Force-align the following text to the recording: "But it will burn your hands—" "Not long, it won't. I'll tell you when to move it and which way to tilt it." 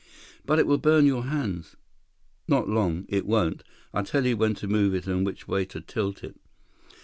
"But 0.47 0.57
it 0.57 0.65
will 0.65 0.79
burn 0.79 1.05
your 1.05 1.25
hands—" 1.25 1.75
"Not 2.47 2.67
long, 2.67 3.05
it 3.07 3.23
won't. 3.23 3.61
I'll 3.93 4.03
tell 4.03 4.25
you 4.25 4.35
when 4.35 4.55
to 4.55 4.67
move 4.67 4.95
it 4.95 5.05
and 5.05 5.23
which 5.23 5.47
way 5.47 5.63
to 5.65 5.79
tilt 5.79 6.23
it." 6.23 6.39